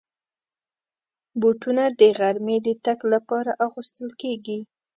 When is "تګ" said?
2.85-2.99